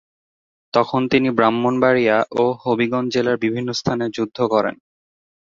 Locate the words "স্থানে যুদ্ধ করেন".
3.73-4.75